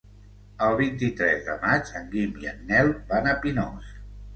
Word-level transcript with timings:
El 0.67 0.77
vint-i-tres 0.79 1.45
de 1.51 1.59
maig 1.67 1.95
en 2.03 2.11
Guim 2.17 2.43
i 2.47 2.51
en 2.57 2.67
Nel 2.75 2.95
van 3.15 3.33
a 3.37 3.41
Pinós. 3.49 3.99